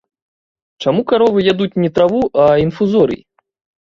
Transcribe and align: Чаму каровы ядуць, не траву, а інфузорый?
Чаму 0.85 1.01
каровы 1.11 1.39
ядуць, 1.53 1.69
не 1.85 1.89
траву, 1.99 2.21
а 2.45 2.47
інфузорый? 2.67 3.21